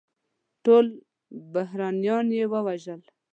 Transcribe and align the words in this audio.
ټول 0.63 0.85
برهمنان 1.53 2.27
یې 2.37 2.45
ووژل. 2.51 3.01